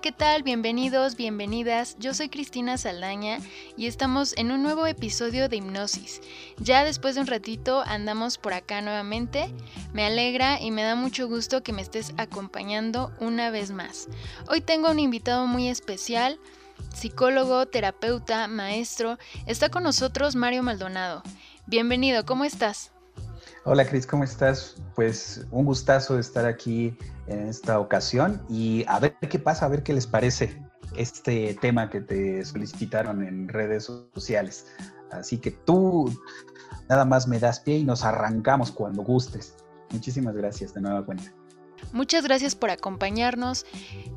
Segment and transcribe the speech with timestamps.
[0.00, 0.44] ¿Qué tal?
[0.44, 1.96] Bienvenidos, bienvenidas.
[1.98, 3.38] Yo soy Cristina Saldaña
[3.76, 6.20] y estamos en un nuevo episodio de Hipnosis.
[6.58, 9.52] Ya después de un ratito andamos por acá nuevamente.
[9.92, 14.06] Me alegra y me da mucho gusto que me estés acompañando una vez más.
[14.48, 16.38] Hoy tengo un invitado muy especial,
[16.94, 19.18] psicólogo, terapeuta, maestro.
[19.46, 21.24] Está con nosotros Mario Maldonado.
[21.66, 22.92] Bienvenido, ¿cómo estás?
[23.70, 24.76] Hola Cris, ¿cómo estás?
[24.94, 29.82] Pues un gustazo estar aquí en esta ocasión y a ver qué pasa, a ver
[29.82, 30.58] qué les parece
[30.96, 34.68] este tema que te solicitaron en redes sociales.
[35.10, 36.10] Así que tú
[36.88, 39.54] nada más me das pie y nos arrancamos cuando gustes.
[39.90, 41.30] Muchísimas gracias de nueva cuenta.
[41.92, 43.66] Muchas gracias por acompañarnos.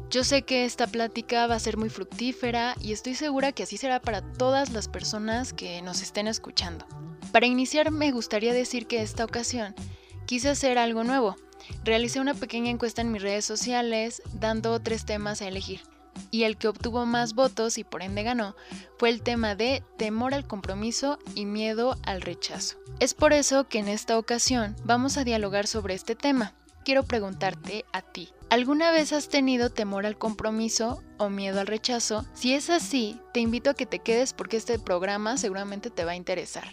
[0.09, 3.75] Yo sé que esta plática va a ser muy fructífera y estoy segura que así
[3.75, 6.85] será para todas las personas que nos estén escuchando.
[7.31, 9.73] Para iniciar me gustaría decir que esta ocasión
[10.25, 11.37] quise hacer algo nuevo.
[11.85, 15.81] Realicé una pequeña encuesta en mis redes sociales dando tres temas a elegir.
[16.29, 18.55] Y el que obtuvo más votos y por ende ganó
[18.97, 22.77] fue el tema de temor al compromiso y miedo al rechazo.
[22.99, 26.53] Es por eso que en esta ocasión vamos a dialogar sobre este tema.
[26.83, 32.25] Quiero preguntarte a ti, ¿alguna vez has tenido temor al compromiso o miedo al rechazo?
[32.33, 36.11] Si es así, te invito a que te quedes porque este programa seguramente te va
[36.11, 36.67] a interesar.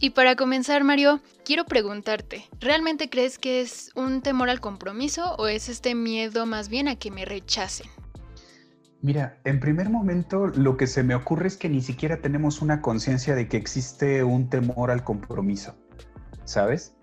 [0.00, 5.48] Y para comenzar, Mario, quiero preguntarte, ¿realmente crees que es un temor al compromiso o
[5.48, 7.88] es este miedo más bien a que me rechacen?
[9.02, 12.80] Mira, en primer momento lo que se me ocurre es que ni siquiera tenemos una
[12.80, 15.74] conciencia de que existe un temor al compromiso,
[16.44, 16.94] ¿sabes?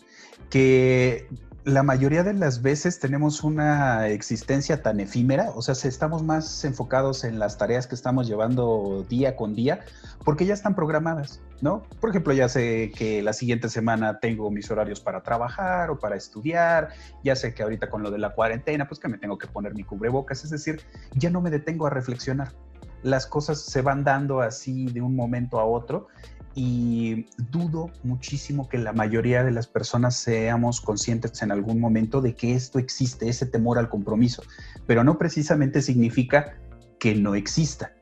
[0.50, 1.28] Que
[1.66, 7.24] la mayoría de las veces tenemos una existencia tan efímera, o sea, estamos más enfocados
[7.24, 9.84] en las tareas que estamos llevando día con día,
[10.24, 11.82] porque ya están programadas, ¿no?
[12.00, 16.16] Por ejemplo, ya sé que la siguiente semana tengo mis horarios para trabajar o para
[16.16, 16.90] estudiar,
[17.24, 19.74] ya sé que ahorita con lo de la cuarentena, pues que me tengo que poner
[19.74, 20.82] mi cubrebocas, es decir,
[21.16, 22.54] ya no me detengo a reflexionar.
[23.02, 26.08] Las cosas se van dando así de un momento a otro
[26.56, 32.34] y dudo muchísimo que la mayoría de las personas seamos conscientes en algún momento de
[32.34, 34.42] que esto existe, ese temor al compromiso,
[34.88, 36.56] pero no precisamente significa
[36.98, 37.94] que no exista,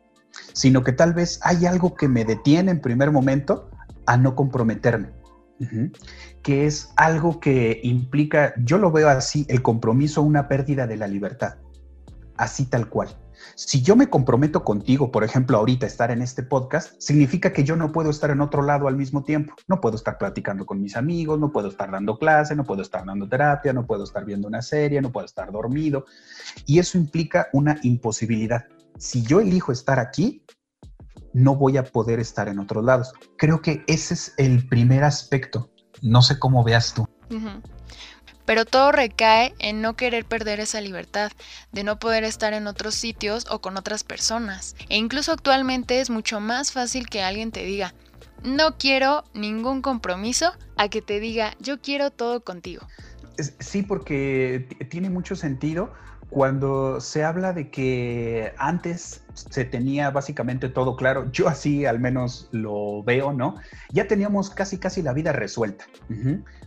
[0.54, 3.72] sino que tal vez hay algo que me detiene en primer momento
[4.06, 5.10] a no comprometerme,
[6.44, 11.08] que es algo que implica, yo lo veo así, el compromiso, una pérdida de la
[11.08, 11.56] libertad,
[12.38, 13.18] así tal cual.
[13.56, 17.76] Si yo me comprometo contigo, por ejemplo, ahorita estar en este podcast, significa que yo
[17.76, 19.56] no puedo estar en otro lado al mismo tiempo.
[19.68, 23.06] No puedo estar platicando con mis amigos, no puedo estar dando clase, no puedo estar
[23.06, 26.06] dando terapia, no puedo estar viendo una serie, no puedo estar dormido.
[26.66, 28.66] Y eso implica una imposibilidad.
[28.98, 30.46] Si yo elijo estar aquí,
[31.34, 33.14] no voy a poder estar en otros lados.
[33.38, 35.72] Creo que ese es el primer aspecto.
[36.02, 37.08] No sé cómo veas tú
[38.46, 41.32] pero todo recae en no querer perder esa libertad,
[41.72, 44.76] de no poder estar en otros sitios o con otras personas.
[44.90, 47.94] E incluso actualmente es mucho más fácil que alguien te diga,
[48.44, 52.86] no quiero ningún compromiso, a que te diga, yo quiero todo contigo.
[53.60, 55.94] Sí, porque tiene mucho sentido
[56.34, 61.32] cuando se habla de que antes se tenía básicamente todo claro.
[61.32, 63.58] Yo así al menos lo veo, ¿no?
[63.92, 65.86] Ya teníamos casi, casi la vida resuelta.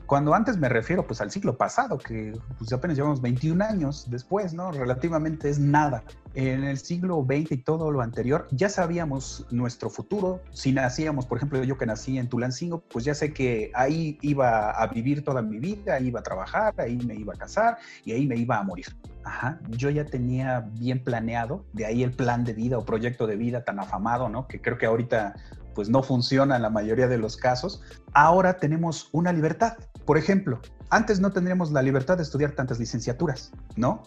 [0.07, 4.55] Cuando antes me refiero pues al siglo pasado, que pues apenas llevamos 21 años después,
[4.55, 4.71] ¿no?
[4.71, 6.05] Relativamente es nada.
[6.37, 10.43] En el siglo XX y todo lo anterior, ya sabíamos nuestro futuro.
[10.51, 14.71] Si nacíamos, por ejemplo, yo que nací en Tulancingo, pues ya sé que ahí iba
[14.71, 18.13] a vivir toda mi vida, ahí iba a trabajar, ahí me iba a casar y
[18.13, 18.85] ahí me iba a morir.
[19.25, 23.37] Ajá, yo ya tenía bien planeado, de ahí el plan de vida o proyecto de
[23.37, 24.47] vida tan afamado, ¿no?
[24.47, 25.37] Que creo que ahorita
[25.75, 27.81] pues no funciona en la mayoría de los casos.
[28.13, 29.79] Ahora tenemos una libertad.
[30.05, 30.61] Por ejemplo,
[30.91, 34.03] antes no tendríamos la libertad de estudiar tantas licenciaturas, ¿no?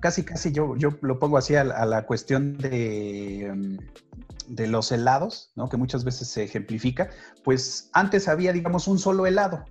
[0.00, 5.52] Casi, casi yo, yo lo pongo así a, la cuestión de, mm, de los helados,
[5.54, 5.68] ¿no?
[5.68, 7.10] Que muchas veces se ejemplifica.
[7.44, 9.64] Pues antes había, digamos, un solo helado,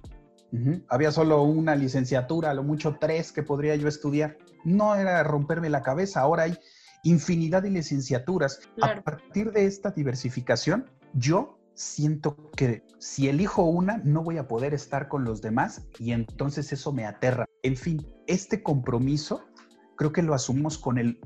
[0.87, 4.37] había solo una licenciatura, a lo mucho tres que podría yo estudiar.
[4.63, 6.57] No era romperme la cabeza, ahora hay
[7.03, 8.59] infinidad de licenciaturas.
[8.81, 14.73] A partir de esta diversificación, yo siento que si elijo una, no voy a poder
[14.73, 17.45] estar con los demás y entonces eso me aterra.
[17.63, 19.45] En fin, este compromiso
[19.99, 21.19] creo que lo asumimos con el,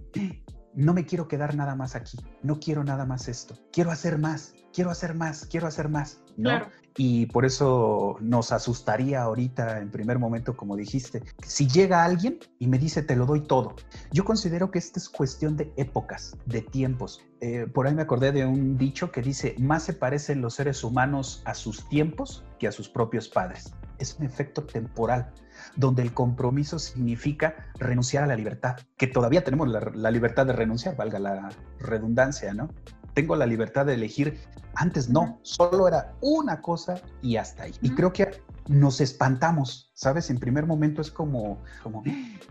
[0.74, 4.56] no me quiero quedar nada más aquí, no quiero nada más esto, quiero hacer más,
[4.74, 6.50] quiero hacer más, quiero hacer más, ¿no?
[6.98, 12.66] Y por eso nos asustaría ahorita en primer momento, como dijiste, si llega alguien y
[12.66, 13.76] me dice te lo doy todo.
[14.12, 17.22] Yo considero que esta es cuestión de épocas, de tiempos.
[17.42, 20.84] Eh, por ahí me acordé de un dicho que dice, más se parecen los seres
[20.84, 23.72] humanos a sus tiempos que a sus propios padres.
[24.00, 25.32] Es un efecto temporal
[25.76, 30.54] donde el compromiso significa renunciar a la libertad, que todavía tenemos la, la libertad de
[30.54, 31.50] renunciar, valga la
[31.80, 32.70] redundancia, ¿no?
[33.14, 34.40] tengo la libertad de elegir.
[34.76, 37.74] Antes no, solo era una cosa y hasta ahí.
[37.82, 40.30] Y creo que nos espantamos, ¿sabes?
[40.30, 42.04] En primer momento es como, como,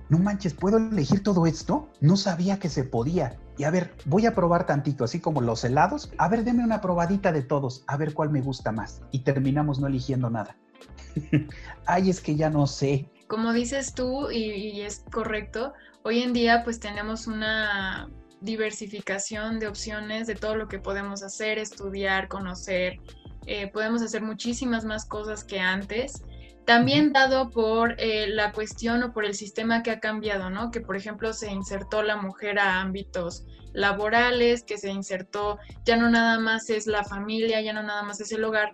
[0.08, 1.88] no manches, ¿puedo elegir todo esto?
[2.00, 3.38] No sabía que se podía.
[3.58, 6.12] Y a ver, voy a probar tantito, así como los helados.
[6.18, 9.02] A ver, deme una probadita de todos, a ver cuál me gusta más.
[9.10, 10.56] Y terminamos no eligiendo nada.
[11.86, 13.08] Ay, es que ya no sé.
[13.28, 15.72] Como dices tú, y, y es correcto,
[16.02, 18.10] hoy en día pues tenemos una
[18.42, 22.98] diversificación de opciones de todo lo que podemos hacer, estudiar, conocer.
[23.46, 26.22] Eh, podemos hacer muchísimas más cosas que antes.
[26.66, 30.70] También dado por eh, la cuestión o por el sistema que ha cambiado, ¿no?
[30.70, 36.10] Que por ejemplo se insertó la mujer a ámbitos laborales, que se insertó, ya no
[36.10, 38.72] nada más es la familia, ya no nada más es el hogar.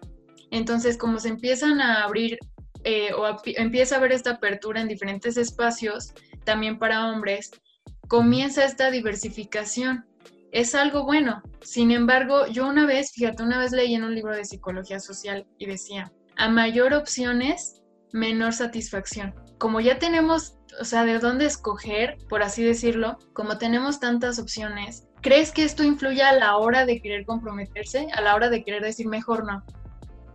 [0.51, 2.39] Entonces, como se empiezan a abrir
[2.85, 6.15] eh, o empieza a haber esta apertura en diferentes espacios,
[6.45, 7.51] también para hombres,
[8.09, 10.07] comienza esta diversificación.
[10.53, 11.43] Es algo bueno.
[11.61, 15.47] Sin embargo, yo una vez, fíjate, una vez leí en un libro de psicología social
[15.59, 19.35] y decía, a mayor opciones, menor satisfacción.
[19.59, 25.09] Como ya tenemos, o sea, de dónde escoger, por así decirlo, como tenemos tantas opciones,
[25.21, 28.83] ¿crees que esto influye a la hora de querer comprometerse, a la hora de querer
[28.83, 29.65] decir mejor no?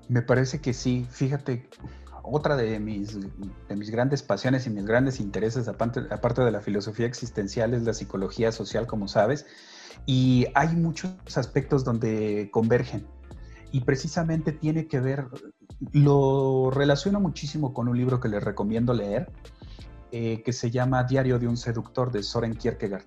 [0.10, 1.08] Me parece que sí.
[1.10, 1.70] Fíjate,
[2.24, 6.02] otra de mis, de mis grandes pasiones y mis grandes intereses, aparte,
[6.42, 9.46] de la filosofía existencial, es la psicología social, como sabes,
[10.06, 13.06] y hay muchos aspectos donde convergen.
[13.72, 15.28] Y precisamente tiene que ver,
[15.92, 19.32] lo relaciono muchísimo con un libro que les recomiendo leer,
[20.12, 23.06] eh, que se llama Diario de un seductor de Soren Kierkegaard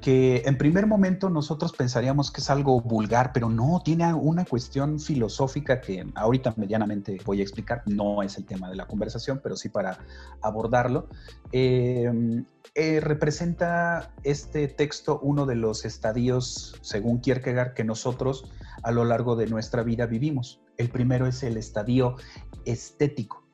[0.00, 4.98] que en primer momento nosotros pensaríamos que es algo vulgar, pero no, tiene una cuestión
[4.98, 9.56] filosófica que ahorita medianamente voy a explicar, no es el tema de la conversación, pero
[9.56, 9.98] sí para
[10.40, 11.08] abordarlo.
[11.52, 12.44] Em,
[12.74, 18.50] eh, representa este texto uno de los estadios, según Kierkegaard, que nosotros
[18.82, 20.60] a lo largo de nuestra vida vivimos.
[20.76, 22.16] El primero es el estadio
[22.64, 23.49] estético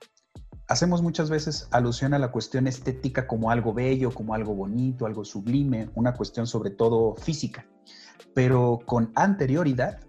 [0.69, 5.25] hacemos muchas veces alusión a la cuestión estética como algo bello, como algo bonito, algo
[5.25, 7.67] sublime, una cuestión sobre todo física.
[8.35, 10.01] Pero con anterioridad,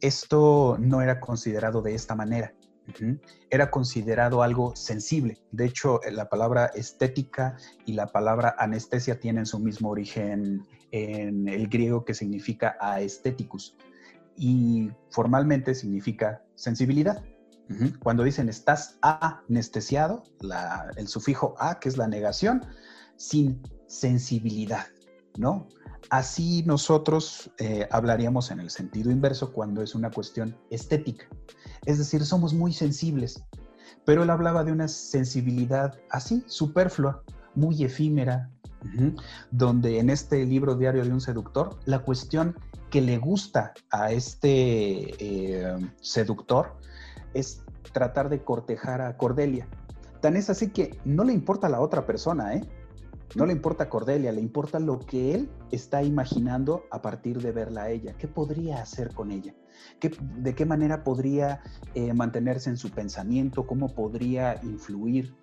[0.00, 2.52] esto no era considerado de esta manera.
[3.50, 5.38] Era considerado algo sensible.
[5.50, 11.68] De hecho, la palabra estética y la palabra anestesia tienen su mismo origen en el
[11.68, 13.76] griego que significa aestheticus
[14.36, 17.24] y formalmente significa sensibilidad.
[18.00, 20.22] Cuando dicen estás anestesiado,
[20.96, 22.64] el sufijo a, que es la negación,
[23.16, 24.86] sin sensibilidad,
[25.36, 25.68] ¿no?
[26.10, 31.26] Así nosotros eh, hablaríamos en el sentido inverso cuando es una cuestión estética.
[31.84, 33.42] Es decir, somos muy sensibles,
[34.04, 38.50] pero él hablaba de una sensibilidad así, superflua, muy efímera,
[39.50, 42.54] donde en este libro diario de un seductor, la cuestión
[42.90, 46.76] que le gusta a este eh, seductor
[47.36, 47.62] es
[47.92, 49.68] tratar de cortejar a Cordelia.
[50.20, 52.62] Tan es así que no le importa a la otra persona, ¿eh?
[53.34, 57.82] No le importa Cordelia, le importa lo que él está imaginando a partir de verla
[57.82, 58.14] a ella.
[58.16, 59.54] ¿Qué podría hacer con ella?
[60.00, 61.60] ¿De qué manera podría
[61.94, 63.66] eh, mantenerse en su pensamiento?
[63.66, 65.34] ¿Cómo podría influir?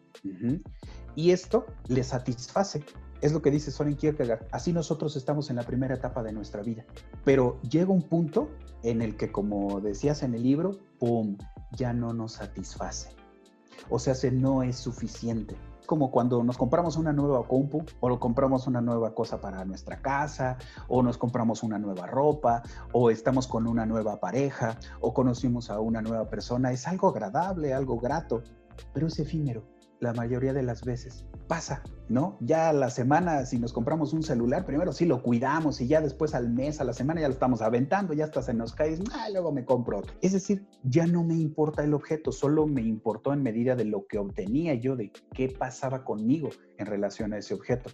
[1.15, 2.83] Y esto le satisface.
[3.21, 4.47] Es lo que dice Soren Kierkegaard.
[4.51, 6.85] Así nosotros estamos en la primera etapa de nuestra vida.
[7.23, 8.50] Pero llega un punto
[8.81, 11.38] en el que, como decías en el libro, ¡pum!
[11.75, 13.10] Ya no nos satisface.
[13.89, 18.68] O sea, se no es suficiente como cuando nos compramos una nueva compu o compramos
[18.68, 22.63] una nueva cosa para nuestra casa o nos compramos una nueva ropa
[22.94, 26.72] o estamos con una nueva pareja o conocimos a una nueva persona.
[26.72, 28.44] Es algo agradable, algo grato,
[28.94, 29.73] pero es efímero
[30.03, 31.25] la mayoría de las veces.
[31.48, 32.38] Pasa, ¿no?
[32.41, 36.01] Ya a la semana, si nos compramos un celular, primero sí lo cuidamos y ya
[36.01, 39.00] después al mes, a la semana ya lo estamos aventando, ya hasta se nos cae,
[39.13, 40.13] ah, luego me compro otro.
[40.22, 44.05] Es decir, ya no me importa el objeto, solo me importó en medida de lo
[44.05, 47.89] que obtenía yo, de qué pasaba conmigo en relación a ese objeto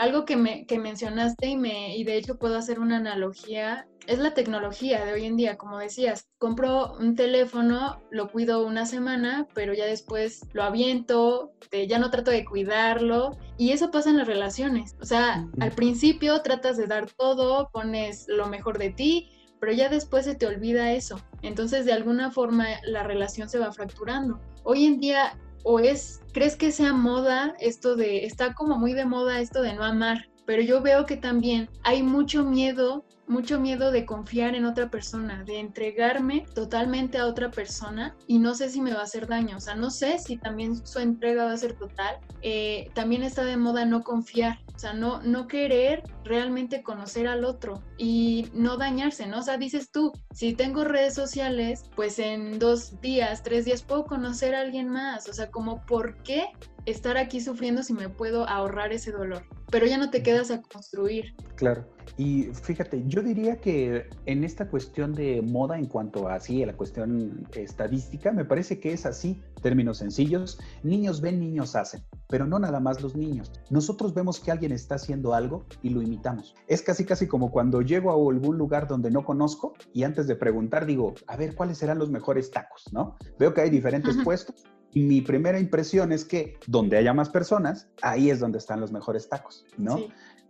[0.00, 4.18] algo que, me, que mencionaste y, me, y de hecho puedo hacer una analogía es
[4.18, 9.46] la tecnología de hoy en día, como decías, compro un teléfono, lo cuido una semana,
[9.54, 11.52] pero ya después lo aviento,
[11.86, 14.96] ya no trato de cuidarlo y eso pasa en las relaciones.
[15.00, 19.30] O sea, al principio tratas de dar todo, pones lo mejor de ti,
[19.60, 21.20] pero ya después se te olvida eso.
[21.42, 24.40] Entonces, de alguna forma, la relación se va fracturando.
[24.64, 29.04] Hoy en día o es, crees que sea moda esto de, está como muy de
[29.04, 33.92] moda esto de no amar, pero yo veo que también hay mucho miedo mucho miedo
[33.92, 38.80] de confiar en otra persona, de entregarme totalmente a otra persona y no sé si
[38.80, 41.56] me va a hacer daño, o sea, no sé si también su entrega va a
[41.56, 42.16] ser total.
[42.42, 47.44] Eh, también está de moda no confiar, o sea, no, no querer realmente conocer al
[47.44, 49.40] otro y no dañarse, ¿no?
[49.40, 54.06] O sea, dices tú, si tengo redes sociales, pues en dos días, tres días puedo
[54.06, 56.46] conocer a alguien más, o sea, como por qué
[56.86, 60.62] estar aquí sufriendo si me puedo ahorrar ese dolor, pero ya no te quedas a
[60.62, 61.34] construir.
[61.56, 61.86] Claro.
[62.16, 66.66] Y fíjate, yo diría que en esta cuestión de moda en cuanto a así, a
[66.66, 72.46] la cuestión estadística, me parece que es así, términos sencillos, niños ven, niños hacen, pero
[72.46, 73.52] no nada más los niños.
[73.70, 76.54] Nosotros vemos que alguien está haciendo algo y lo imitamos.
[76.66, 80.36] Es casi casi como cuando llego a algún lugar donde no conozco y antes de
[80.36, 82.92] preguntar digo, a ver, ¿cuáles serán los mejores tacos?
[82.92, 83.16] ¿No?
[83.38, 88.30] Veo que hay diferentes puestos mi primera impresión es que donde haya más personas, ahí
[88.30, 89.98] es donde están los mejores tacos, ¿no?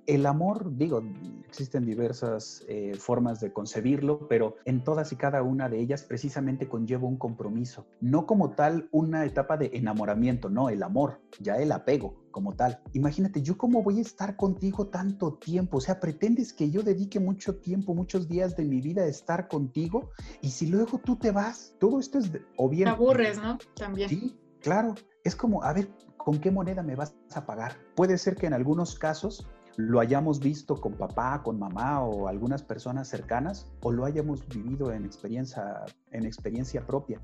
[0.07, 1.03] El amor, digo,
[1.51, 6.69] existen diversas eh, formas de concebirlo, pero en todas y cada una de ellas precisamente
[6.69, 7.87] conlleva un compromiso.
[8.01, 12.81] No como tal una etapa de enamoramiento, no, el amor, ya el apego como tal.
[12.93, 17.19] Imagínate, yo cómo voy a estar contigo tanto tiempo, o sea, pretendes que yo dedique
[17.19, 21.33] mucho tiempo, muchos días de mi vida a estar contigo y si luego tú te
[21.33, 22.85] vas, todo esto es o bien...
[22.85, 23.59] Te aburres, ¿no?
[23.75, 24.09] También.
[24.09, 24.95] Sí, claro.
[25.25, 27.77] Es como, a ver, ¿con qué moneda me vas a pagar?
[27.97, 29.47] Puede ser que en algunos casos
[29.89, 34.93] lo hayamos visto con papá, con mamá o algunas personas cercanas, o lo hayamos vivido
[34.93, 37.21] en experiencia, en experiencia propia.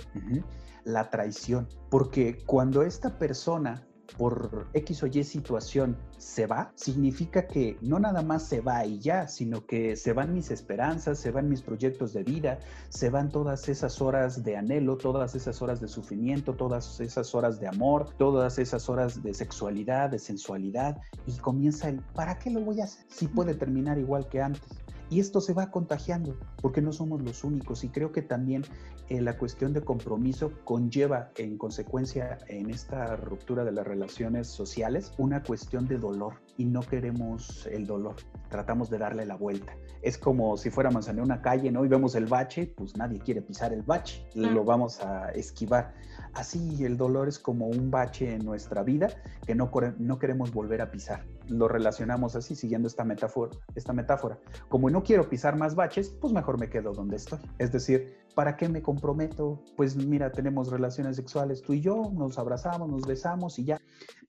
[0.84, 1.68] La traición.
[1.90, 3.86] Porque cuando esta persona
[4.16, 8.98] por X o Y situación se va, significa que no nada más se va y
[8.98, 12.58] ya, sino que se van mis esperanzas, se van mis proyectos de vida,
[12.88, 17.60] se van todas esas horas de anhelo, todas esas horas de sufrimiento, todas esas horas
[17.60, 22.60] de amor, todas esas horas de sexualidad, de sensualidad, y comienza el, ¿para qué lo
[22.60, 23.04] voy a hacer?
[23.08, 24.62] Si puede terminar igual que antes.
[25.08, 27.84] Y esto se va contagiando, porque no somos los únicos.
[27.84, 28.64] Y creo que también
[29.08, 35.12] eh, la cuestión de compromiso conlleva en consecuencia en esta ruptura de las relaciones sociales
[35.18, 36.34] una cuestión de dolor.
[36.56, 38.16] Y no queremos el dolor,
[38.48, 39.76] tratamos de darle la vuelta.
[40.02, 41.84] Es como si fuéramos en una calle, ¿no?
[41.84, 45.94] Y vemos el bache, pues nadie quiere pisar el bache, lo vamos a esquivar.
[46.34, 49.08] Así el dolor es como un bache en nuestra vida
[49.46, 51.24] que no, no queremos volver a pisar.
[51.48, 54.38] Lo relacionamos así, siguiendo esta metáfora, esta metáfora.
[54.68, 57.38] Como no quiero pisar más baches, pues mejor me quedo donde estoy.
[57.58, 59.62] Es decir, ¿para qué me comprometo?
[59.76, 63.80] Pues mira, tenemos relaciones sexuales tú y yo, nos abrazamos, nos besamos y ya.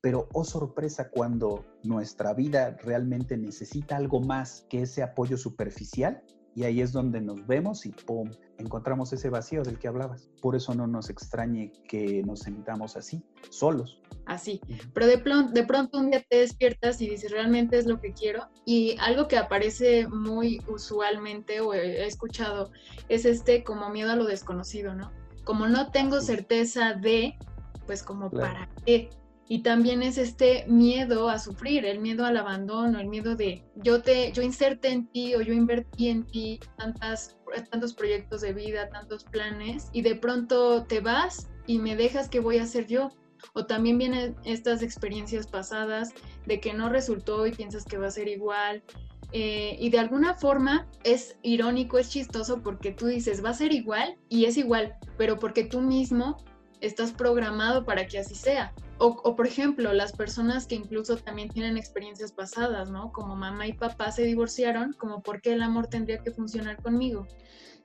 [0.02, 6.24] Pero, oh sorpresa, cuando nuestra vida realmente necesita algo más que ese apoyo superficial,
[6.58, 8.32] y ahí es donde nos vemos y ¡pum!
[8.58, 10.28] encontramos ese vacío del que hablabas.
[10.42, 14.02] Por eso no nos extrañe que nos sentamos así, solos.
[14.26, 14.60] Así.
[14.92, 15.18] Pero de,
[15.54, 18.48] de pronto un día te despiertas y dices, realmente es lo que quiero.
[18.66, 22.72] Y algo que aparece muy usualmente o he escuchado
[23.08, 25.12] es este como miedo a lo desconocido, ¿no?
[25.44, 27.38] Como no tengo certeza de,
[27.86, 29.12] pues como para qué.
[29.50, 34.02] Y también es este miedo a sufrir, el miedo al abandono, el miedo de yo
[34.02, 37.38] te, yo inserte en ti o yo invertí en ti tantas,
[37.72, 42.42] tantos proyectos de vida, tantos planes, y de pronto te vas y me dejas que
[42.42, 43.10] voy a hacer yo.
[43.54, 46.12] O también vienen estas experiencias pasadas
[46.46, 48.84] de que no resultó y piensas que va a ser igual.
[49.32, 53.74] Eh, y de alguna forma es irónico, es chistoso porque tú dices, va a ser
[53.74, 56.38] igual y es igual, pero porque tú mismo
[56.80, 58.74] estás programado para que así sea.
[59.00, 63.12] O, por ejemplo, las personas que incluso también tienen experiencias pasadas, ¿no?
[63.12, 67.28] Como mamá y papá se divorciaron, como por qué el amor tendría que funcionar conmigo.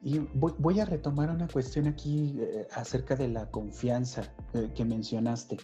[0.03, 5.59] Y voy, a retomar una cuestión aquí eh, acerca de la confianza eh, que mencionaste.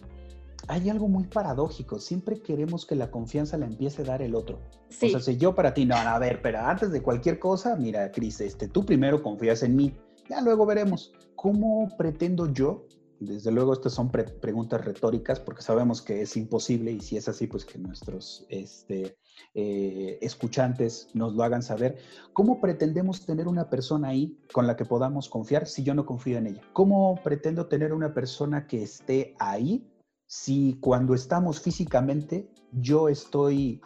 [0.67, 4.61] Hay algo muy paradójico, siempre queremos que la confianza la empiece a dar el otro.
[4.89, 5.07] Sí.
[5.07, 8.11] O sea, si yo para ti, no, a ver, pero antes de cualquier cosa, mira,
[8.11, 9.97] Cris, este, tú primero confías en mí,
[10.29, 11.11] ya luego veremos.
[11.35, 12.85] ¿Cómo pretendo yo
[13.19, 17.47] desde luego, estas son preguntas retóricas porque sabemos que es imposible y si es así,
[17.47, 19.17] pues que nuestros este,
[19.53, 21.97] eh, escuchantes nos lo hagan saber.
[22.33, 26.37] ¿Cómo pretendemos tener una persona ahí con la que podamos confiar si yo no confío
[26.37, 26.61] en ella?
[26.73, 29.85] ¿Cómo pretendo tener una persona que esté ahí
[30.27, 33.81] si cuando estamos físicamente yo estoy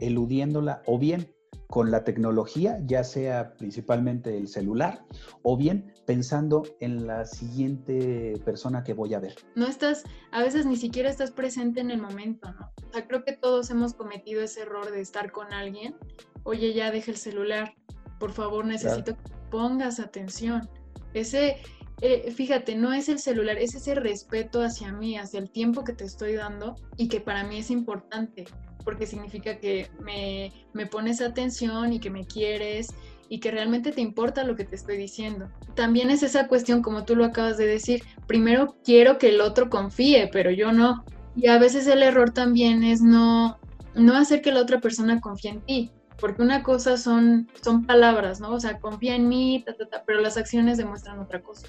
[0.00, 1.35] eludiéndola o bien
[1.68, 5.04] con la tecnología, ya sea principalmente el celular,
[5.42, 9.34] o bien pensando en la siguiente persona que voy a ver.
[9.54, 12.70] No estás, a veces ni siquiera estás presente en el momento, ¿no?
[12.88, 15.96] O sea, creo que todos hemos cometido ese error de estar con alguien,
[16.44, 17.74] oye, ya deja el celular,
[18.18, 20.68] por favor, necesito que pongas atención.
[21.12, 21.56] Ese,
[22.00, 25.92] eh, fíjate, no es el celular, es ese respeto hacia mí, hacia el tiempo que
[25.92, 28.44] te estoy dando y que para mí es importante
[28.86, 32.94] porque significa que me, me pones atención y que me quieres
[33.28, 35.48] y que realmente te importa lo que te estoy diciendo.
[35.74, 39.70] También es esa cuestión, como tú lo acabas de decir, primero quiero que el otro
[39.70, 41.04] confíe, pero yo no.
[41.34, 43.58] Y a veces el error también es no,
[43.96, 45.90] no hacer que la otra persona confíe en ti,
[46.20, 48.52] porque una cosa son, son palabras, ¿no?
[48.52, 51.66] O sea, confía en mí, ta, ta, ta, pero las acciones demuestran otra cosa.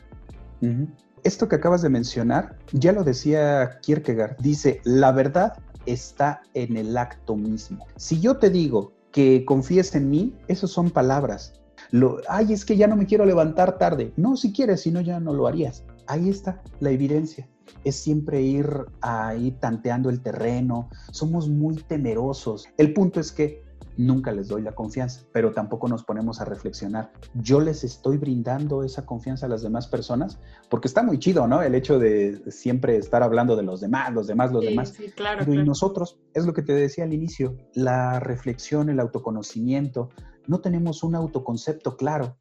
[1.23, 6.97] Esto que acabas de mencionar, ya lo decía Kierkegaard, dice, la verdad está en el
[6.97, 7.85] acto mismo.
[7.95, 11.53] Si yo te digo que confíes en mí, eso son palabras.
[11.91, 14.11] Lo, ay, es que ya no me quiero levantar tarde.
[14.17, 15.83] No, si quieres, si no, ya no lo harías.
[16.07, 17.47] Ahí está la evidencia.
[17.83, 18.67] Es siempre ir
[19.01, 20.89] ahí tanteando el terreno.
[21.11, 22.67] Somos muy temerosos.
[22.77, 23.63] El punto es que
[23.97, 27.11] nunca les doy la confianza, pero tampoco nos ponemos a reflexionar.
[27.33, 31.61] Yo les estoy brindando esa confianza a las demás personas, porque está muy chido, ¿no?
[31.61, 34.89] El hecho de siempre estar hablando de los demás, los demás, los demás.
[34.89, 38.99] Sí, claro, pero y nosotros, es lo que te decía al inicio, la reflexión, el
[38.99, 40.09] autoconocimiento,
[40.45, 42.37] no tenemos un autoconcepto claro.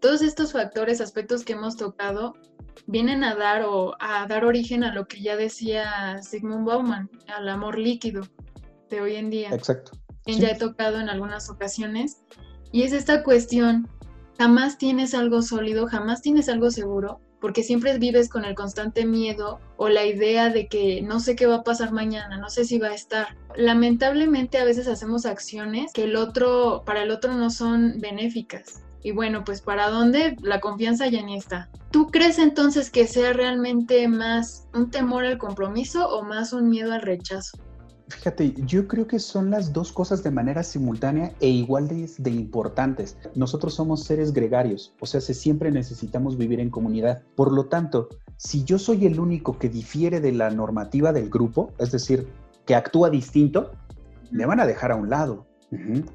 [0.00, 2.34] Todos estos factores, aspectos que hemos tocado,
[2.86, 7.48] vienen a dar o a dar origen a lo que ya decía Sigmund Bauman, al
[7.48, 8.22] amor líquido
[8.90, 9.50] de hoy en día.
[9.50, 12.22] Exacto ya he tocado en algunas ocasiones,
[12.70, 13.88] y es esta cuestión,
[14.38, 19.60] jamás tienes algo sólido, jamás tienes algo seguro, porque siempre vives con el constante miedo
[19.76, 22.78] o la idea de que no sé qué va a pasar mañana, no sé si
[22.78, 23.36] va a estar.
[23.56, 28.84] Lamentablemente a veces hacemos acciones que el otro, para el otro no son benéficas.
[29.02, 31.68] Y bueno, pues para dónde la confianza ya ni está.
[31.90, 36.92] ¿Tú crees entonces que sea realmente más un temor al compromiso o más un miedo
[36.92, 37.58] al rechazo?
[38.12, 43.16] Fíjate, yo creo que son las dos cosas de manera simultánea e igual de, importantes.
[43.34, 47.22] Nosotros somos seres gregarios, o sea, siempre necesitamos vivir en comunidad.
[47.34, 51.72] Por lo tanto, si yo soy el único que difiere de la normativa del grupo,
[51.78, 52.28] es decir,
[52.66, 53.72] que actúa distinto,
[54.30, 55.46] me van a dejar a un lado.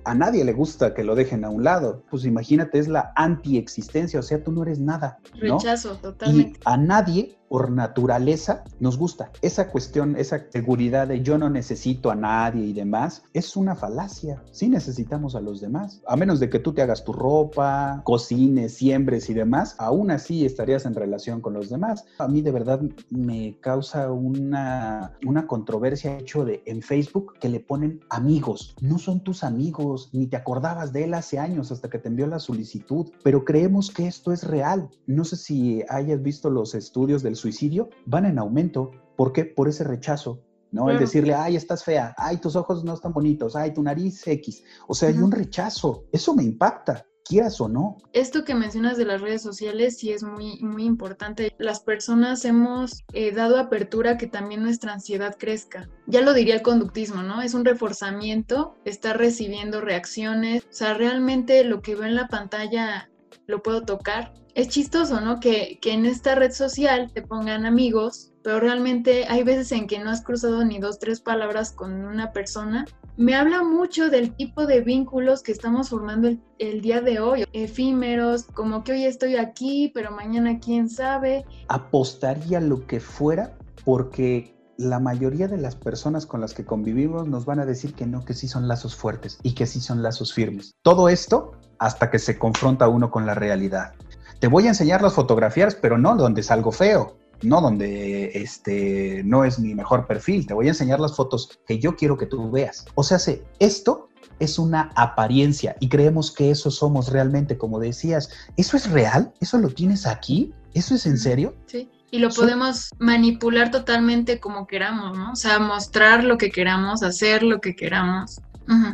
[0.03, 2.03] A nadie le gusta que lo dejen a un lado.
[2.11, 5.17] Pues imagínate, es la antiexistencia, o sea, tú no eres nada.
[5.33, 6.59] Rechazo, totalmente.
[6.59, 9.31] Y a nadie por naturaleza nos gusta.
[9.41, 14.43] Esa cuestión, esa seguridad de yo no necesito a nadie y demás, es una falacia.
[14.51, 16.01] Sí necesitamos a los demás.
[16.07, 20.45] A menos de que tú te hagas tu ropa, cocines, siembres y demás, aún así
[20.45, 22.05] estarías en relación con los demás.
[22.19, 27.59] A mí de verdad me causa una, una controversia hecho de en Facebook que le
[27.59, 28.75] ponen amigos.
[28.81, 32.27] No son tus amigos, ni te acordabas de él hace años hasta que te envió
[32.27, 34.89] la solicitud, pero creemos que esto es real.
[35.05, 38.91] No sé si hayas visto los estudios del suicidio van en aumento.
[39.15, 39.45] ¿Por qué?
[39.45, 40.43] Por ese rechazo.
[40.71, 40.89] ¿no?
[40.89, 44.63] El decirle, ay, estás fea, ay, tus ojos no están bonitos, ay, tu nariz X.
[44.87, 46.03] O sea, hay un rechazo.
[46.11, 47.97] Eso me impacta quieras o no.
[48.13, 51.53] Esto que mencionas de las redes sociales sí es muy, muy importante.
[51.57, 55.89] Las personas hemos eh, dado apertura a que también nuestra ansiedad crezca.
[56.07, 57.41] Ya lo diría el conductismo, ¿no?
[57.41, 60.63] Es un reforzamiento, estar recibiendo reacciones.
[60.63, 63.09] O sea, realmente lo que veo en la pantalla
[63.47, 64.33] lo puedo tocar.
[64.53, 65.39] Es chistoso, ¿no?
[65.39, 69.99] Que, que en esta red social te pongan amigos, pero realmente hay veces en que
[69.99, 72.85] no has cruzado ni dos, tres palabras con una persona.
[73.17, 77.45] Me habla mucho del tipo de vínculos que estamos formando el, el día de hoy,
[77.53, 81.45] efímeros, como que hoy estoy aquí, pero mañana quién sabe.
[81.67, 87.45] Apostaría lo que fuera porque la mayoría de las personas con las que convivimos nos
[87.45, 90.33] van a decir que no, que sí son lazos fuertes y que sí son lazos
[90.33, 90.75] firmes.
[90.83, 93.93] Todo esto hasta que se confronta uno con la realidad.
[94.39, 99.43] Te voy a enseñar las fotografías, pero no donde salgo feo, no donde este no
[99.43, 100.45] es mi mejor perfil.
[100.45, 102.85] Te voy a enseñar las fotos que yo quiero que tú veas.
[102.95, 103.17] O sea,
[103.59, 104.09] esto
[104.39, 108.29] es una apariencia y creemos que eso somos realmente, como decías.
[108.57, 109.33] ¿Eso es real?
[109.39, 110.53] ¿Eso lo tienes aquí?
[110.73, 111.55] ¿Eso es en serio?
[111.65, 111.89] Sí.
[112.09, 115.33] Y lo podemos manipular totalmente como queramos, ¿no?
[115.33, 118.39] O sea, mostrar lo que queramos, hacer lo que queramos.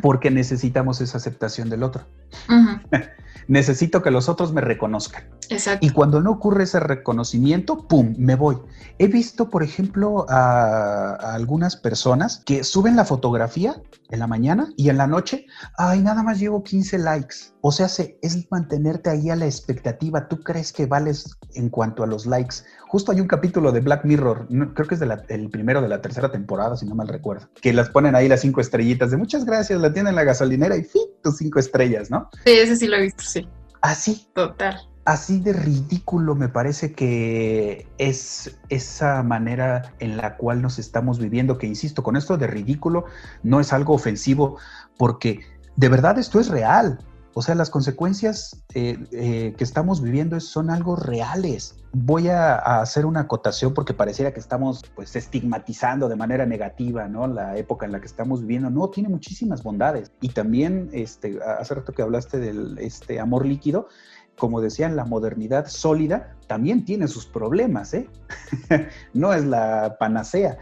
[0.02, 2.06] Porque necesitamos esa aceptación del otro.
[3.48, 5.24] Necesito que los otros me reconozcan.
[5.50, 5.86] Exacto.
[5.86, 8.58] Y cuando no ocurre ese reconocimiento, ¡pum!, me voy.
[8.98, 14.90] He visto, por ejemplo, a, algunas personas que suben la fotografía en la mañana y
[14.90, 15.46] en la noche,
[15.78, 17.36] ay, nada más llevo 15 likes.
[17.62, 17.88] O sea,
[18.22, 20.28] es mantenerte ahí a la expectativa.
[20.28, 22.58] ¿Tú crees que vales en cuanto a los likes?
[22.88, 26.32] Justo hay un capítulo de Black Mirror, creo que es el primero de la tercera
[26.32, 29.82] temporada, si no mal recuerdo, que las ponen ahí las cinco estrellitas de muchas gracias,
[29.82, 31.02] la tienen en la gasolinera y ¡fin!
[31.24, 32.30] Tus cinco estrellas, ¿no?
[32.46, 33.48] Sí, ese sí lo he visto, sí.
[33.82, 34.28] Así.
[34.34, 41.20] Total así de ridículo me parece que es esa manera en la cual nos estamos
[41.20, 43.06] viviendo, que insisto, con esto de ridículo
[43.44, 44.58] no es algo ofensivo,
[44.98, 45.42] porque
[45.76, 47.00] de verdad esto es real.
[47.36, 51.76] O sea, las consecuencias eh, eh, que estamos viviendo son algo reales.
[51.92, 57.26] Voy a, hacer una acotación porque pareciera que estamos pues estigmatizando de manera negativa, ¿no?
[57.28, 58.70] La época en la que estamos viviendo.
[58.70, 60.12] No, tiene muchísimas bondades.
[60.22, 63.88] Y también, este, hace rato que hablaste del este, amor líquido,
[64.38, 68.10] como decían, la modernidad sólida también tiene sus problemas, ¿eh?
[69.14, 70.58] no es la panacea.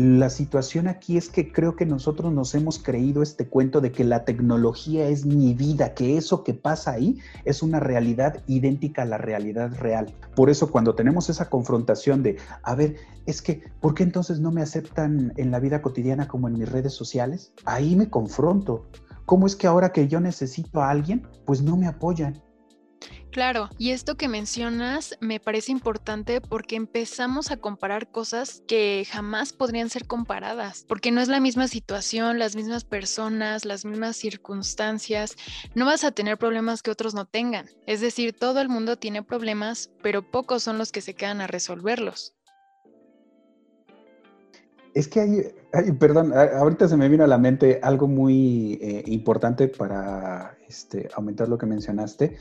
[0.00, 4.04] La situación aquí es que creo que nosotros nos hemos creído este cuento de que
[4.04, 9.06] la tecnología es mi vida, que eso que pasa ahí es una realidad idéntica a
[9.06, 10.14] la realidad real.
[10.36, 12.94] Por eso cuando tenemos esa confrontación de, a ver,
[13.26, 16.70] es que, ¿por qué entonces no me aceptan en la vida cotidiana como en mis
[16.70, 17.52] redes sociales?
[17.64, 18.86] Ahí me confronto.
[19.24, 22.40] ¿Cómo es que ahora que yo necesito a alguien, pues no me apoyan?
[23.38, 29.52] Claro, y esto que mencionas me parece importante porque empezamos a comparar cosas que jamás
[29.52, 35.36] podrían ser comparadas, porque no es la misma situación, las mismas personas, las mismas circunstancias,
[35.76, 37.66] no vas a tener problemas que otros no tengan.
[37.86, 41.46] Es decir, todo el mundo tiene problemas, pero pocos son los que se quedan a
[41.46, 42.34] resolverlos.
[44.94, 49.68] Es que hay, perdón, ahorita se me vino a la mente algo muy eh, importante
[49.68, 52.36] para este, aumentar lo que mencionaste.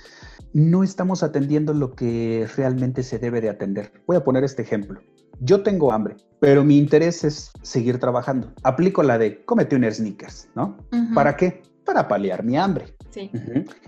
[0.54, 3.92] No estamos atendiendo lo que realmente se debe de atender.
[4.06, 5.02] Voy a poner este ejemplo.
[5.40, 8.54] Yo tengo hambre, pero mi interés es seguir trabajando.
[8.64, 10.78] Aplico la de cómete un sneakers, ¿no?
[11.14, 11.62] ¿Para qué?
[11.86, 12.96] Para paliar mi hambre.
[13.12, 13.32] Sí.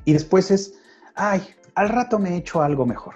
[0.05, 0.73] Y después es,
[1.15, 1.41] ay,
[1.75, 3.15] al rato me he hecho algo mejor.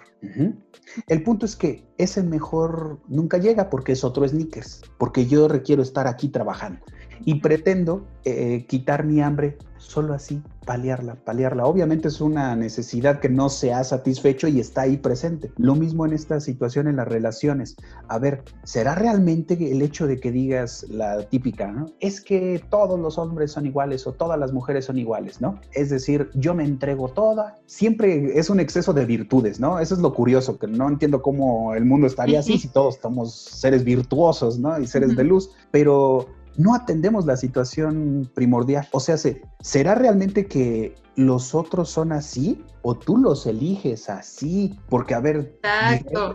[1.08, 5.82] El punto es que ese mejor nunca llega porque es otro sneakers, porque yo requiero
[5.82, 6.80] estar aquí trabajando
[7.26, 11.66] y pretendo eh, quitar mi hambre solo así, paliarla, paliarla.
[11.66, 15.52] Obviamente es una necesidad que no se ha satisfecho y está ahí presente.
[15.58, 17.76] Lo mismo en esta situación en las relaciones.
[18.08, 21.88] A ver, ¿será realmente el hecho de que digas la típica, ¿no?
[22.00, 25.60] Es que todos los hombres son iguales o todas las mujeres son iguales, ¿no?
[25.74, 27.58] Es decir, yo me entrego toda.
[27.66, 29.80] Siempre es un exceso de virtudes, ¿no?
[29.80, 33.34] Eso es lo curioso, que no entiendo cómo el mundo estaría así si todos somos
[33.34, 34.80] seres virtuosos, ¿no?
[34.80, 35.52] Y seres de luz.
[35.72, 38.88] Pero no atendemos la situación primordial.
[38.92, 39.18] O sea,
[39.62, 45.58] ¿será realmente que los otros son así o tú los eliges así, porque a ver,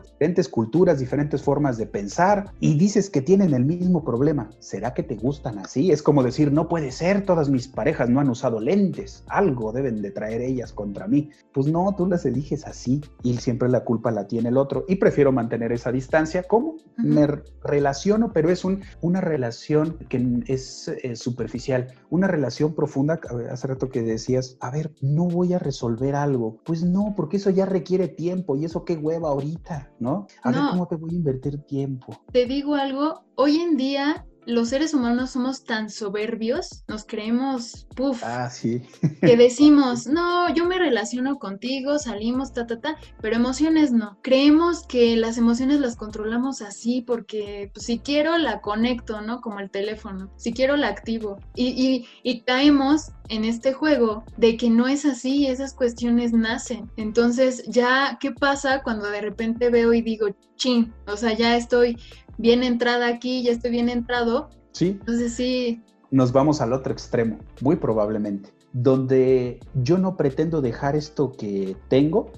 [0.02, 4.48] diferentes culturas, diferentes formas de pensar y dices que tienen el mismo problema.
[4.58, 5.90] ¿Será que te gustan así?
[5.90, 10.00] Es como decir, no puede ser, todas mis parejas no han usado lentes, algo deben
[10.00, 11.28] de traer ellas contra mí.
[11.52, 14.96] Pues no, tú las eliges así y siempre la culpa la tiene el otro y
[14.96, 16.44] prefiero mantener esa distancia.
[16.44, 16.76] ¿Cómo?
[16.96, 17.26] Me
[17.62, 23.90] relaciono, pero es un, una relación que es eh, superficial, una relación profunda, hace rato
[23.90, 26.58] que decías, a ver, no voy a resolver algo.
[26.64, 30.26] Pues no, porque eso ya requiere tiempo y eso qué hueva ahorita, ¿no?
[30.42, 32.20] A ver cómo te voy a invertir tiempo.
[32.32, 38.22] Te digo algo, hoy en día los seres humanos somos tan soberbios, nos creemos, puff,
[38.24, 38.80] ah, sí.
[39.20, 44.16] que decimos, no, yo me relaciono contigo, salimos, ta, ta, ta, pero emociones no.
[44.22, 49.42] Creemos que las emociones las controlamos así porque pues, si quiero la conecto, ¿no?
[49.42, 51.38] Como el teléfono, si quiero la activo.
[51.54, 56.90] Y, y, y caemos en este juego de que no es así, esas cuestiones nacen.
[56.96, 61.98] Entonces, ya, ¿qué pasa cuando de repente veo y digo, chin, o sea, ya estoy
[62.38, 64.48] bien entrada aquí, ya estoy bien entrado.
[64.72, 64.96] Sí.
[65.00, 65.82] Entonces sí.
[66.10, 72.32] Nos vamos al otro extremo, muy probablemente, donde yo no pretendo dejar esto que tengo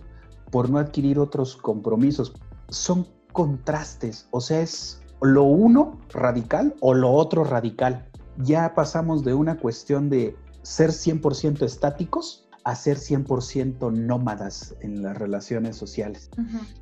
[0.51, 2.35] por no adquirir otros compromisos.
[2.69, 8.09] Son contrastes, o sea, es lo uno radical o lo otro radical.
[8.39, 15.17] Ya pasamos de una cuestión de ser 100% estáticos a ser 100% nómadas en las
[15.17, 16.31] relaciones sociales.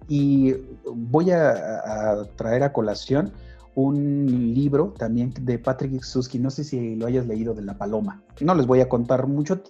[0.08, 0.54] Y
[0.92, 3.32] voy a, traer a colación
[3.74, 8.24] un libro también de Patrick Susky, no sé si lo hayas leído, de La Paloma.
[8.40, 9.62] No les voy a contar mucho,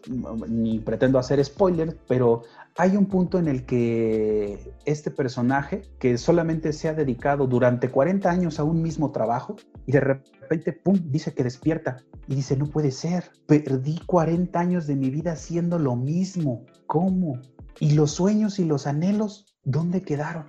[0.49, 2.43] ni pretendo hacer spoiler, pero
[2.79, 8.31] hay un punto en el que este personaje, que solamente se ha dedicado durante 40
[8.31, 12.67] años a un mismo trabajo, y de repente, ¡pum!, dice que despierta y dice, no
[12.67, 17.41] puede ser, perdí 40 años de mi vida haciendo lo mismo, ¿cómo?
[17.81, 20.45] ¿Y los sueños y los anhelos, dónde quedaron?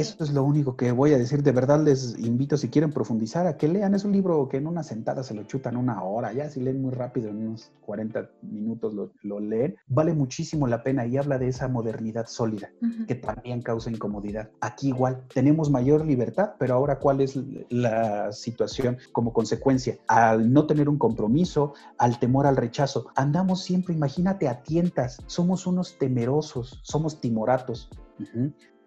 [0.00, 1.42] Eso es lo único que voy a decir.
[1.42, 3.94] De verdad les invito, si quieren profundizar, a que lean.
[3.94, 6.32] Es un libro que en una sentada se lo chutan una hora.
[6.32, 9.76] Ya si leen muy rápido, en unos 40 minutos lo, leen.
[9.88, 12.70] Vale muchísimo la pena y habla de esa modernidad sólida
[13.06, 14.48] que también causa incomodidad.
[14.62, 19.98] Aquí igual tenemos mayor libertad, pero ahora cuál es la situación como consecuencia.
[20.06, 25.18] Al no tener un compromiso, al temor al rechazo, andamos siempre, imagínate, a tientas.
[25.26, 27.90] Somos unos temerosos, somos timoratos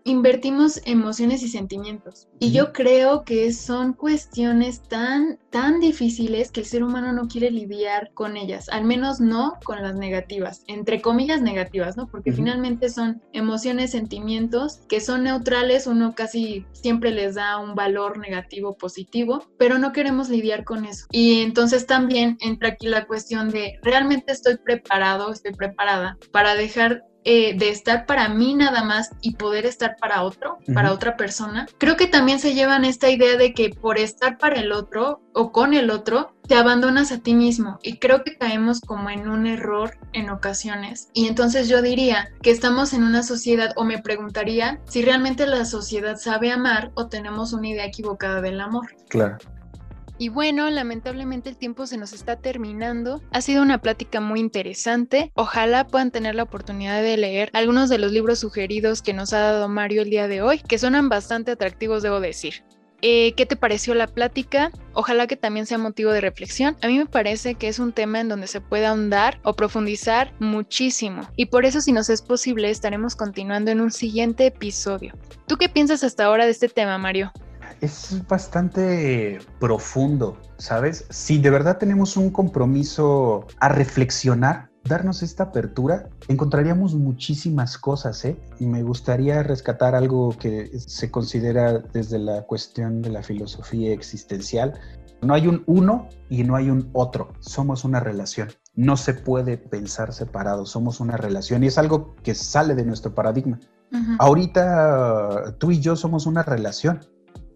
[0.03, 2.27] invertimos emociones y sentimientos.
[2.39, 7.51] Y yo creo que son cuestiones tan, tan difíciles que el ser humano no quiere
[7.51, 12.07] lidiar con ellas, al menos no con las negativas, entre comillas negativas, ¿no?
[12.07, 18.17] Porque finalmente son emociones, sentimientos que son neutrales, uno casi siempre les da un valor
[18.17, 21.05] negativo, positivo, pero no queremos lidiar con eso.
[21.11, 27.03] Y entonces también entra aquí la cuestión de, ¿realmente estoy preparado, estoy preparada para dejar
[27.25, 31.67] eh, de estar para mí nada más y poder estar para otro, para otra persona,
[31.77, 35.51] creo que también se llevan esta idea de que por estar para el otro o
[35.51, 39.47] con el otro, te abandonas a ti mismo y creo que caemos como en un
[39.47, 41.09] error en ocasiones.
[41.13, 45.65] Y entonces yo diría que estamos en una sociedad o me preguntaría si realmente la
[45.65, 48.87] sociedad sabe amar o tenemos una idea equivocada del amor.
[49.09, 49.37] Claro.
[50.23, 53.21] Y bueno, lamentablemente el tiempo se nos está terminando.
[53.31, 55.33] Ha sido una plática muy interesante.
[55.35, 59.39] Ojalá puedan tener la oportunidad de leer algunos de los libros sugeridos que nos ha
[59.39, 62.63] dado Mario el día de hoy, que suenan bastante atractivos, debo decir.
[63.01, 64.71] Eh, ¿Qué te pareció la plática?
[64.93, 66.77] Ojalá que también sea motivo de reflexión.
[66.81, 70.31] A mí me parece que es un tema en donde se puede ahondar o profundizar
[70.39, 71.27] muchísimo.
[71.35, 75.15] Y por eso, si nos es posible, estaremos continuando en un siguiente episodio.
[75.47, 77.33] ¿Tú qué piensas hasta ahora de este tema, Mario?
[77.81, 81.05] Es bastante profundo, ¿sabes?
[81.09, 88.37] Si de verdad tenemos un compromiso a reflexionar, darnos esta apertura, encontraríamos muchísimas cosas, ¿eh?
[88.59, 94.73] Me gustaría rescatar algo que se considera desde la cuestión de la filosofía existencial.
[95.21, 98.49] No hay un uno y no hay un otro, somos una relación.
[98.75, 103.13] No se puede pensar separado, somos una relación y es algo que sale de nuestro
[103.15, 103.59] paradigma.
[104.17, 107.01] Ahorita tú y yo somos una relación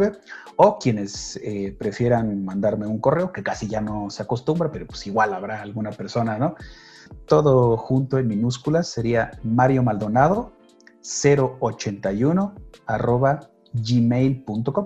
[0.55, 5.05] o quienes eh, prefieran mandarme un correo, que casi ya no se acostumbra, pero pues
[5.07, 6.55] igual habrá alguna persona, ¿no?
[7.25, 10.53] todo junto en minúsculas sería Mario Maldonado
[11.01, 14.85] 081 arroba gmail.com.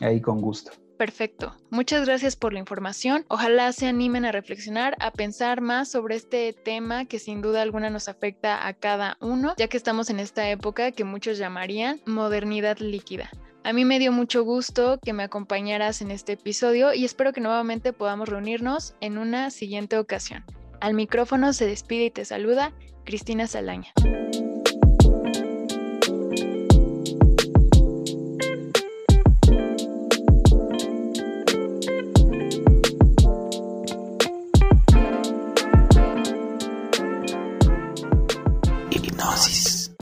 [0.00, 0.72] Ahí con gusto.
[0.96, 1.54] Perfecto.
[1.70, 3.24] Muchas gracias por la información.
[3.28, 7.90] Ojalá se animen a reflexionar, a pensar más sobre este tema que sin duda alguna
[7.90, 12.78] nos afecta a cada uno, ya que estamos en esta época que muchos llamarían modernidad
[12.78, 13.30] líquida.
[13.64, 17.40] A mí me dio mucho gusto que me acompañaras en este episodio y espero que
[17.40, 20.44] nuevamente podamos reunirnos en una siguiente ocasión.
[20.80, 22.72] Al micrófono se despide y te saluda
[23.04, 23.92] Cristina Salaña.